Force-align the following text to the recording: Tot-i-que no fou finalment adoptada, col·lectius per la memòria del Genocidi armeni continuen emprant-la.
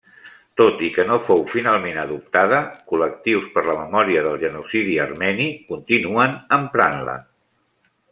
Tot-i-que 0.59 1.03
no 1.09 1.17
fou 1.25 1.41
finalment 1.49 1.99
adoptada, 2.03 2.61
col·lectius 2.91 3.45
per 3.57 3.63
la 3.67 3.75
memòria 3.81 4.23
del 4.29 4.39
Genocidi 4.45 4.97
armeni 5.07 5.47
continuen 5.69 6.35
emprant-la. 6.59 7.15